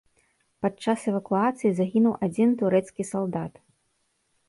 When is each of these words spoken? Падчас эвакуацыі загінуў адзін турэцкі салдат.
Падчас 0.65 1.03
эвакуацыі 1.11 1.71
загінуў 1.81 2.17
адзін 2.31 2.49
турэцкі 2.65 3.09
салдат. 3.13 3.53